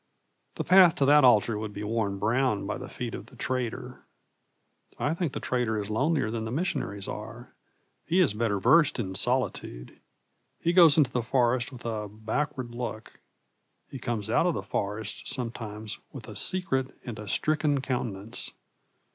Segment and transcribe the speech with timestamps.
[0.55, 4.03] The path to that altar would be worn brown by the feet of the trader.
[4.97, 7.53] I think the trader is lonelier than the missionaries are;
[8.07, 9.99] he is better versed in solitude.
[10.59, 13.19] He goes into the forest with a backward look;
[13.91, 18.53] he comes out of the forest sometimes with a secret and a stricken countenance.